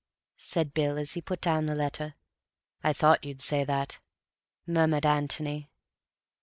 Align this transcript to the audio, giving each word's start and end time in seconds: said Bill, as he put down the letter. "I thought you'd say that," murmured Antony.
said 0.39 0.73
Bill, 0.73 0.97
as 0.97 1.13
he 1.13 1.21
put 1.21 1.41
down 1.41 1.67
the 1.67 1.75
letter. 1.75 2.15
"I 2.83 2.91
thought 2.91 3.23
you'd 3.23 3.39
say 3.39 3.63
that," 3.65 3.99
murmured 4.65 5.05
Antony. 5.05 5.69